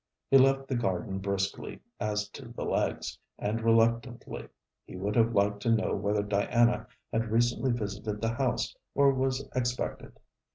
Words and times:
He 0.31 0.39
left 0.39 0.67
the 0.67 0.75
garden 0.75 1.19
briskly, 1.19 1.79
as 1.99 2.27
to 2.29 2.47
the 2.47 2.65
legs, 2.65 3.19
and 3.37 3.61
reluctantly. 3.61 4.47
He 4.83 4.95
would 4.95 5.15
have 5.15 5.35
liked 5.35 5.61
to 5.61 5.71
know 5.71 5.93
whether 5.93 6.23
Diana 6.23 6.87
had 7.11 7.29
recently 7.29 7.71
visited 7.71 8.19
the 8.19 8.33
house, 8.33 8.75
or 8.95 9.13
was 9.13 9.47
expected. 9.55 10.17